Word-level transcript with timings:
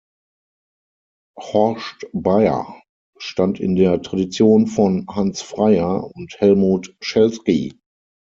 Horst 1.37 2.07
Baier 2.11 2.81
stand 3.19 3.59
in 3.59 3.75
der 3.75 4.01
Tradition 4.01 4.65
von 4.65 5.05
Hans 5.07 5.43
Freyer 5.43 6.05
und 6.15 6.37
Helmut 6.39 6.95
Schelsky. 7.01 7.79